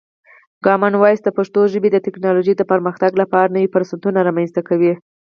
کامن 0.65 0.93
وایس 0.97 1.19
د 1.23 1.29
پښتو 1.37 1.61
ژبې 1.73 1.89
د 1.91 1.97
ټکنالوژۍ 2.05 2.53
د 2.57 2.63
پرمختګ 2.71 3.11
لپاره 3.21 3.53
نوی 3.55 3.67
فرصتونه 3.73 4.19
رامنځته 4.27 4.61
کوي. 4.69 4.93